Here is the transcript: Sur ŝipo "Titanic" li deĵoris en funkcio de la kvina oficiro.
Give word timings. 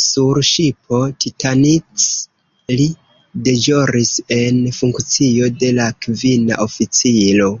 Sur 0.00 0.38
ŝipo 0.48 1.00
"Titanic" 1.24 2.04
li 2.82 2.86
deĵoris 3.50 4.14
en 4.40 4.64
funkcio 4.80 5.54
de 5.66 5.76
la 5.84 5.92
kvina 6.08 6.64
oficiro. 6.72 7.56